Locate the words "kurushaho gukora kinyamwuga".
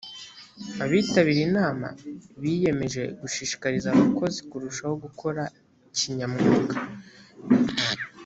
4.49-6.75